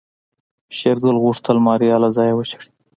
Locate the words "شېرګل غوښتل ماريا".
0.77-1.95